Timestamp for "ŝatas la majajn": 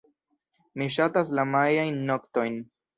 0.97-2.05